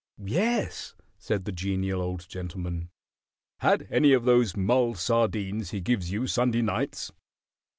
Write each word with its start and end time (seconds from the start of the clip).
"Yes," 0.25 0.95
said 1.19 1.45
the 1.45 1.51
Genial 1.51 2.01
Old 2.01 2.27
Gentleman. 2.27 2.89
"Had 3.59 3.87
any 3.91 4.13
of 4.13 4.25
those 4.25 4.57
mulled 4.57 4.97
sardines 4.97 5.69
he 5.69 5.79
gives 5.79 6.11
you 6.11 6.25
Sunday 6.25 6.63
nights?" 6.63 7.11